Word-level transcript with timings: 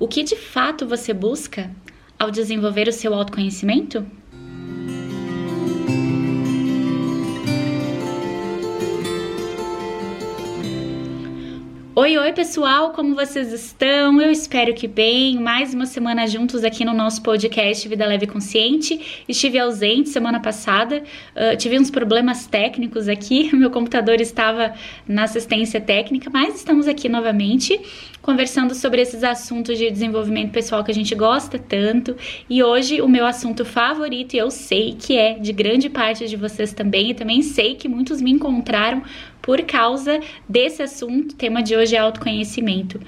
O 0.00 0.08
que 0.08 0.22
de 0.22 0.34
fato 0.34 0.86
você 0.86 1.12
busca 1.12 1.70
ao 2.18 2.30
desenvolver 2.30 2.88
o 2.88 2.92
seu 2.92 3.12
autoconhecimento? 3.12 4.06
Oi, 12.00 12.16
oi 12.16 12.32
pessoal, 12.32 12.92
como 12.92 13.14
vocês 13.14 13.52
estão? 13.52 14.22
Eu 14.22 14.30
espero 14.30 14.72
que 14.72 14.88
bem. 14.88 15.38
Mais 15.38 15.74
uma 15.74 15.84
semana 15.84 16.26
juntos 16.26 16.64
aqui 16.64 16.82
no 16.82 16.94
nosso 16.94 17.22
podcast 17.22 17.86
Vida 17.86 18.06
Leve 18.06 18.26
Consciente. 18.26 19.22
Estive 19.28 19.58
ausente 19.58 20.08
semana 20.08 20.40
passada, 20.40 21.02
uh, 21.36 21.54
tive 21.58 21.78
uns 21.78 21.90
problemas 21.90 22.46
técnicos 22.46 23.06
aqui, 23.06 23.50
meu 23.54 23.70
computador 23.70 24.18
estava 24.18 24.72
na 25.06 25.24
assistência 25.24 25.78
técnica, 25.78 26.30
mas 26.32 26.54
estamos 26.54 26.88
aqui 26.88 27.06
novamente 27.06 27.78
conversando 28.22 28.74
sobre 28.74 29.00
esses 29.00 29.24
assuntos 29.24 29.78
de 29.78 29.90
desenvolvimento 29.90 30.52
pessoal 30.52 30.84
que 30.84 30.90
a 30.90 30.94
gente 30.94 31.14
gosta 31.14 31.58
tanto. 31.58 32.16
E 32.48 32.62
hoje 32.62 33.00
o 33.00 33.08
meu 33.08 33.26
assunto 33.26 33.64
favorito, 33.64 34.34
e 34.34 34.38
eu 34.38 34.50
sei 34.50 34.94
que 34.98 35.16
é 35.16 35.34
de 35.34 35.52
grande 35.52 35.88
parte 35.88 36.26
de 36.26 36.36
vocês 36.36 36.72
também, 36.72 37.10
e 37.10 37.14
também 37.14 37.42
sei 37.42 37.74
que 37.74 37.88
muitos 37.88 38.20
me 38.20 38.30
encontraram 38.30 39.02
por 39.42 39.62
causa 39.62 40.20
desse 40.48 40.82
assunto. 40.82 41.32
O 41.32 41.36
tema 41.36 41.62
de 41.62 41.76
hoje 41.76 41.96
é 41.96 41.98
autoconhecimento. 41.98 43.00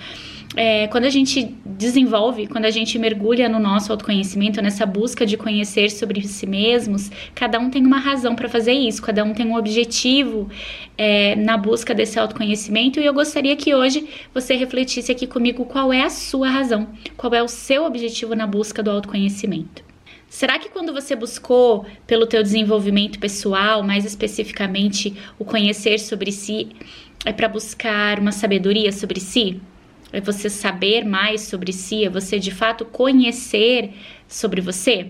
É, 0.55 0.87
quando 0.89 1.05
a 1.05 1.11
gente 1.11 1.55
desenvolve, 1.65 2.47
quando 2.47 2.67
a 2.67 2.71
gente 2.71 2.99
mergulha 2.99 3.49
no 3.49 3.59
nosso 3.59 3.91
autoconhecimento, 3.91 4.61
nessa 4.61 4.85
busca 4.85 5.25
de 5.25 5.37
conhecer 5.37 5.91
sobre 5.91 6.21
si 6.29 6.47
mesmos, 6.47 7.11
cada 7.35 7.59
um 7.59 7.71
tem 7.71 7.85
uma 7.85 7.99
razão 7.99 8.35
para 8.35 8.49
fazer 8.51 8.73
isso, 8.73 9.01
cada 9.01 9.25
um 9.25 9.33
tem 9.33 9.47
um 9.47 9.57
objetivo 9.57 10.51
é, 10.99 11.35
na 11.37 11.57
busca 11.57 11.95
desse 11.95 12.19
autoconhecimento. 12.19 13.01
E 13.01 13.07
eu 13.07 13.15
gostaria 13.15 13.57
que 13.57 13.75
hoje 13.75 14.07
você 14.35 14.55
refletisse 14.55 15.11
aqui 15.11 15.27
comigo 15.27 15.65
qual 15.65 15.91
é 15.91 16.03
a 16.03 16.11
sua 16.11 16.51
razão, 16.51 16.87
qual 17.17 17.33
é 17.33 17.43
o 17.43 17.49
seu 17.49 17.85
objetivo 17.85 18.35
na 18.35 18.47
busca 18.47 18.83
do 18.83 18.91
autoconhecimento. 18.91 19.92
Será 20.33 20.59
que 20.59 20.71
quando 20.71 20.95
você 20.95 21.15
buscou 21.15 21.85
pelo 22.07 22.27
teu 22.27 22.43
desenvolvimento 22.43 23.19
pessoal, 23.19 23.83
mais 23.83 24.07
especificamente 24.07 25.15
o 25.39 25.45
conhecer 25.45 26.01
sobre 26.01 26.33
si, 26.33 26.71
é 27.23 27.35
para 27.35 27.51
buscar 27.51 28.19
uma 28.19 28.33
sabedoria 28.33 28.91
sobre 28.93 29.21
si? 29.21 29.61
É 30.11 30.23
você 30.23 30.49
saber 30.49 31.05
mais 31.05 31.43
sobre 31.43 31.71
si? 31.71 32.07
É 32.07 32.09
você 32.09 32.39
de 32.39 32.51
fato 32.51 32.87
conhecer 32.87 33.91
sobre 34.27 34.63
você? 34.63 35.09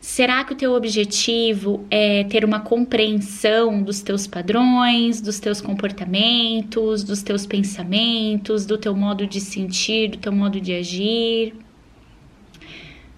Será 0.00 0.44
que 0.44 0.52
o 0.52 0.56
teu 0.56 0.72
objetivo 0.72 1.84
é 1.90 2.22
ter 2.22 2.44
uma 2.44 2.60
compreensão 2.60 3.82
dos 3.82 4.02
teus 4.02 4.24
padrões, 4.24 5.20
dos 5.20 5.40
teus 5.40 5.60
comportamentos, 5.60 7.02
dos 7.02 7.24
teus 7.24 7.44
pensamentos, 7.44 8.64
do 8.64 8.78
teu 8.78 8.94
modo 8.94 9.26
de 9.26 9.40
sentir, 9.40 10.10
do 10.10 10.18
teu 10.18 10.30
modo 10.30 10.60
de 10.60 10.74
agir? 10.74 11.54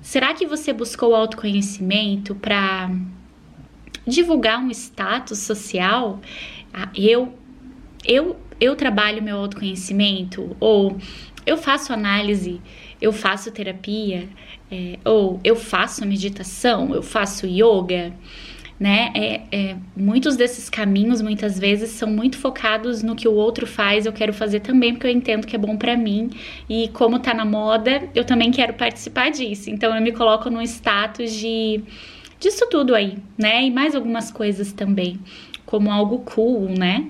Será 0.02 0.34
que 0.34 0.44
você 0.44 0.72
buscou 0.72 1.14
autoconhecimento 1.14 2.34
para 2.34 2.90
divulgar 4.04 4.58
um 4.58 4.68
status 4.68 5.38
social? 5.38 6.20
Ah, 6.74 6.90
eu, 6.92 7.32
eu, 8.04 8.36
eu 8.60 8.74
trabalho 8.74 9.22
meu 9.22 9.36
autoconhecimento? 9.38 10.56
Ou 10.58 10.98
eu 11.46 11.56
faço 11.56 11.92
análise, 11.92 12.60
eu 13.00 13.12
faço 13.12 13.52
terapia, 13.52 14.28
é, 14.70 14.98
ou 15.04 15.40
eu 15.44 15.54
faço 15.54 16.04
meditação, 16.04 16.92
eu 16.92 17.02
faço 17.02 17.46
yoga 17.46 18.12
né? 18.82 19.12
É, 19.14 19.42
é, 19.52 19.76
muitos 19.96 20.34
desses 20.34 20.68
caminhos, 20.68 21.22
muitas 21.22 21.56
vezes, 21.56 21.90
são 21.90 22.10
muito 22.10 22.36
focados 22.36 23.00
no 23.00 23.14
que 23.14 23.28
o 23.28 23.32
outro 23.32 23.64
faz, 23.64 24.06
eu 24.06 24.12
quero 24.12 24.32
fazer 24.32 24.58
também, 24.58 24.92
porque 24.92 25.06
eu 25.06 25.12
entendo 25.12 25.46
que 25.46 25.54
é 25.54 25.58
bom 25.58 25.76
para 25.76 25.96
mim. 25.96 26.30
E 26.68 26.88
como 26.88 27.20
tá 27.20 27.32
na 27.32 27.44
moda, 27.44 28.08
eu 28.12 28.24
também 28.24 28.50
quero 28.50 28.74
participar 28.74 29.30
disso. 29.30 29.70
Então 29.70 29.94
eu 29.94 30.02
me 30.02 30.10
coloco 30.10 30.50
num 30.50 30.60
status 30.62 31.32
de 31.32 31.80
disso 32.40 32.66
tudo 32.68 32.96
aí, 32.96 33.18
né? 33.38 33.62
E 33.62 33.70
mais 33.70 33.94
algumas 33.94 34.32
coisas 34.32 34.72
também, 34.72 35.20
como 35.64 35.88
algo 35.88 36.18
cool, 36.18 36.68
né? 36.68 37.06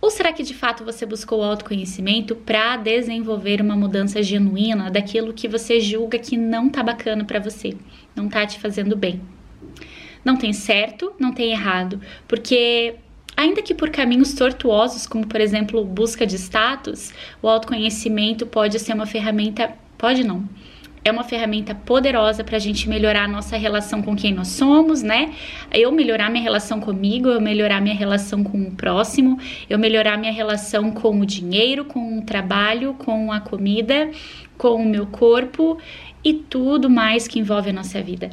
Ou 0.00 0.10
será 0.10 0.32
que 0.32 0.42
de 0.42 0.54
fato 0.54 0.84
você 0.84 1.06
buscou 1.06 1.38
o 1.38 1.44
autoconhecimento 1.44 2.34
para 2.34 2.76
desenvolver 2.76 3.60
uma 3.60 3.76
mudança 3.76 4.20
genuína 4.24 4.90
daquilo 4.90 5.32
que 5.32 5.46
você 5.46 5.78
julga 5.78 6.18
que 6.18 6.36
não 6.36 6.68
tá 6.68 6.82
bacana 6.82 7.24
para 7.24 7.38
você, 7.38 7.76
não 8.16 8.28
tá 8.28 8.44
te 8.44 8.58
fazendo 8.58 8.96
bem? 8.96 9.20
Não 10.24 10.36
tem 10.36 10.52
certo, 10.52 11.12
não 11.18 11.32
tem 11.32 11.50
errado, 11.50 12.00
porque 12.28 12.96
ainda 13.36 13.62
que 13.62 13.74
por 13.74 13.90
caminhos 13.90 14.34
tortuosos, 14.34 15.06
como 15.06 15.26
por 15.26 15.40
exemplo 15.40 15.84
busca 15.84 16.26
de 16.26 16.36
status, 16.36 17.12
o 17.40 17.48
autoconhecimento 17.48 18.46
pode 18.46 18.78
ser 18.78 18.92
uma 18.92 19.06
ferramenta, 19.06 19.72
pode 19.96 20.22
não, 20.24 20.46
é 21.04 21.10
uma 21.10 21.24
ferramenta 21.24 21.74
poderosa 21.74 22.44
para 22.44 22.56
a 22.56 22.60
gente 22.60 22.88
melhorar 22.88 23.24
a 23.24 23.28
nossa 23.28 23.56
relação 23.56 24.02
com 24.02 24.14
quem 24.14 24.34
nós 24.34 24.48
somos, 24.48 25.02
né? 25.02 25.32
Eu 25.72 25.90
melhorar 25.90 26.30
minha 26.30 26.42
relação 26.42 26.80
comigo, 26.80 27.28
eu 27.28 27.40
melhorar 27.40 27.80
minha 27.80 27.94
relação 27.94 28.44
com 28.44 28.60
o 28.60 28.70
próximo, 28.72 29.38
eu 29.68 29.78
melhorar 29.78 30.18
minha 30.18 30.32
relação 30.32 30.90
com 30.90 31.20
o 31.20 31.26
dinheiro, 31.26 31.84
com 31.84 32.18
o 32.18 32.22
trabalho, 32.22 32.94
com 32.94 33.32
a 33.32 33.40
comida, 33.40 34.10
com 34.58 34.76
o 34.76 34.86
meu 34.86 35.06
corpo 35.06 35.78
e 36.22 36.34
tudo 36.34 36.90
mais 36.90 37.26
que 37.26 37.38
envolve 37.38 37.70
a 37.70 37.72
nossa 37.72 38.02
vida. 38.02 38.30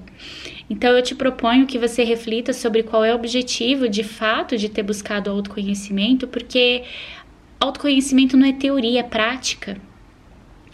Então 0.69 0.91
eu 0.91 1.01
te 1.01 1.15
proponho 1.15 1.65
que 1.65 1.79
você 1.79 2.03
reflita 2.03 2.51
sobre 2.51 2.83
qual 2.83 3.03
é 3.05 3.13
o 3.13 3.15
objetivo 3.15 3.87
de 3.87 4.03
fato 4.03 4.57
de 4.57 4.67
ter 4.67 4.83
buscado 4.83 5.29
autoconhecimento, 5.29 6.27
porque 6.27 6.83
autoconhecimento 7.59 8.35
não 8.35 8.45
é 8.45 8.51
teoria, 8.51 8.99
é 8.99 9.03
prática. 9.03 9.77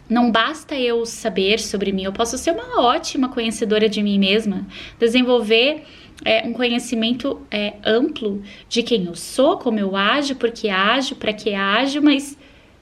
Não 0.10 0.30
basta 0.30 0.76
eu 0.76 1.06
saber 1.06 1.60
sobre 1.60 1.92
mim, 1.92 2.04
eu 2.04 2.14
posso 2.14 2.38
ser 2.38 2.52
uma 2.52 2.82
ótima 2.82 3.30
conhecedora 3.30 3.88
de 3.88 4.04
mim 4.04 4.20
mesma, 4.20 4.68
desenvolver 5.00 5.84
é, 6.26 6.46
um 6.46 6.54
conhecimento 6.54 7.42
é, 7.50 7.76
amplo 7.86 8.44
de 8.68 8.84
quem 8.84 9.06
eu 9.06 9.16
sou, 9.16 9.58
como 9.58 9.80
eu 9.80 9.96
ajo, 9.96 10.36
por 10.36 10.52
que 10.52 10.70
ajo, 10.70 11.16
para 11.16 11.34
que 11.34 11.54
ajo, 11.54 12.02
mas 12.02 12.38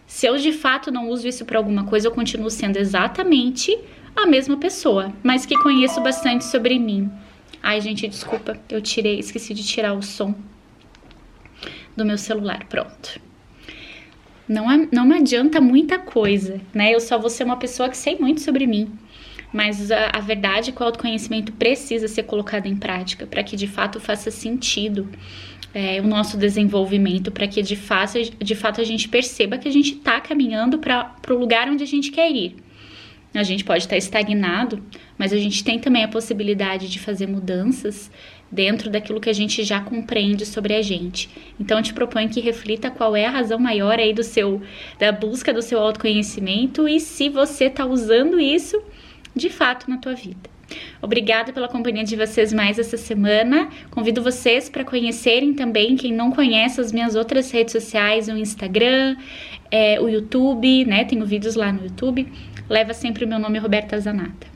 se 0.07 0.25
eu 0.25 0.37
de 0.37 0.51
fato 0.51 0.91
não 0.91 1.09
uso 1.09 1.27
isso 1.27 1.45
para 1.45 1.57
alguma 1.57 1.85
coisa, 1.85 2.07
eu 2.07 2.11
continuo 2.11 2.49
sendo 2.49 2.77
exatamente 2.77 3.77
a 4.15 4.25
mesma 4.25 4.57
pessoa, 4.57 5.13
mas 5.23 5.45
que 5.45 5.55
conheço 5.57 6.01
bastante 6.01 6.43
sobre 6.43 6.77
mim. 6.77 7.09
Ai, 7.63 7.79
gente, 7.79 8.07
desculpa, 8.07 8.59
eu 8.69 8.81
tirei, 8.81 9.19
esqueci 9.19 9.53
de 9.53 9.63
tirar 9.63 9.93
o 9.93 10.01
som 10.01 10.35
do 11.95 12.03
meu 12.03 12.17
celular. 12.17 12.65
Pronto. 12.67 13.21
Não, 14.51 14.87
não 14.91 15.05
me 15.05 15.15
adianta 15.15 15.61
muita 15.61 15.97
coisa, 15.97 16.59
né? 16.73 16.93
Eu 16.93 16.99
só 16.99 17.17
vou 17.17 17.29
ser 17.29 17.45
uma 17.45 17.55
pessoa 17.55 17.87
que 17.87 17.95
sei 17.95 18.17
muito 18.19 18.41
sobre 18.41 18.67
mim. 18.67 18.91
Mas 19.53 19.89
a, 19.89 20.09
a 20.13 20.19
verdade 20.19 20.69
é 20.69 20.73
que 20.73 20.81
o 20.81 20.85
autoconhecimento 20.85 21.53
precisa 21.53 22.07
ser 22.09 22.23
colocado 22.23 22.65
em 22.65 22.75
prática 22.75 23.25
para 23.25 23.43
que 23.43 23.55
de 23.55 23.67
fato 23.67 23.97
faça 23.99 24.29
sentido 24.29 25.09
é, 25.73 26.01
o 26.01 26.07
nosso 26.07 26.37
desenvolvimento, 26.37 27.31
para 27.31 27.47
que 27.47 27.61
de 27.61 27.77
fato, 27.77 28.19
de 28.39 28.55
fato 28.55 28.81
a 28.81 28.83
gente 28.83 29.07
perceba 29.07 29.57
que 29.57 29.69
a 29.69 29.71
gente 29.71 29.93
está 29.93 30.19
caminhando 30.19 30.79
para 30.79 31.15
o 31.29 31.33
lugar 31.33 31.69
onde 31.69 31.83
a 31.83 31.87
gente 31.87 32.11
quer 32.11 32.29
ir. 32.29 32.57
A 33.33 33.43
gente 33.43 33.63
pode 33.63 33.83
estar 33.83 33.95
estagnado, 33.95 34.83
mas 35.17 35.31
a 35.31 35.37
gente 35.37 35.63
tem 35.63 35.79
também 35.79 36.03
a 36.03 36.07
possibilidade 36.07 36.89
de 36.89 36.99
fazer 36.99 37.27
mudanças 37.27 38.11
dentro 38.51 38.89
daquilo 38.89 39.21
que 39.21 39.29
a 39.29 39.33
gente 39.33 39.63
já 39.63 39.79
compreende 39.79 40.45
sobre 40.45 40.75
a 40.75 40.81
gente. 40.81 41.29
Então 41.57 41.77
eu 41.77 41.83
te 41.83 41.93
proponho 41.93 42.29
que 42.29 42.41
reflita 42.41 42.91
qual 42.91 43.15
é 43.15 43.25
a 43.25 43.31
razão 43.31 43.57
maior 43.57 43.97
aí 43.97 44.13
do 44.13 44.23
seu 44.23 44.61
da 44.99 45.13
busca 45.13 45.53
do 45.53 45.61
seu 45.61 45.79
autoconhecimento 45.79 46.89
e 46.89 46.99
se 46.99 47.29
você 47.29 47.65
está 47.65 47.85
usando 47.85 48.37
isso 48.37 48.81
de 49.33 49.49
fato 49.49 49.89
na 49.89 49.97
tua 49.97 50.13
vida. 50.13 50.50
Obrigada 51.01 51.51
pela 51.51 51.67
companhia 51.67 52.03
de 52.03 52.15
vocês 52.15 52.53
mais 52.53 52.77
essa 52.79 52.97
semana. 52.97 53.69
Convido 53.89 54.21
vocês 54.21 54.69
para 54.69 54.83
conhecerem 54.83 55.53
também, 55.53 55.95
quem 55.95 56.13
não 56.13 56.31
conhece, 56.31 56.79
as 56.79 56.91
minhas 56.91 57.15
outras 57.15 57.51
redes 57.51 57.71
sociais, 57.71 58.27
o 58.27 58.37
Instagram, 58.37 59.15
é, 59.69 59.99
o 59.99 60.07
YouTube, 60.07 60.85
né? 60.85 61.05
Tenho 61.05 61.25
vídeos 61.25 61.55
lá 61.55 61.71
no 61.71 61.83
YouTube 61.83 62.27
leva 62.71 62.93
sempre 62.93 63.25
o 63.25 63.27
meu 63.27 63.37
nome 63.37 63.59
Roberta 63.59 63.99
Zanata. 63.99 64.47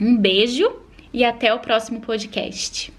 Um 0.00 0.16
beijo 0.16 0.74
e 1.12 1.22
até 1.22 1.52
o 1.52 1.58
próximo 1.58 2.00
podcast. 2.00 2.90